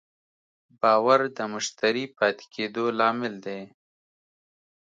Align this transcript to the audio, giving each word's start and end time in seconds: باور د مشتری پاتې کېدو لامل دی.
باور 0.81 1.19
د 1.37 1.39
مشتری 1.53 2.05
پاتې 2.17 2.45
کېدو 2.53 2.85
لامل 2.99 3.33
دی. 3.45 3.61